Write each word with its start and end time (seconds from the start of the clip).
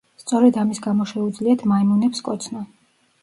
სწორედ 0.19 0.55
ამის 0.61 0.79
გამო 0.85 1.05
შეუძლიათ 1.11 1.65
მაიმუნებს 1.73 2.25
კოცნა. 2.31 2.65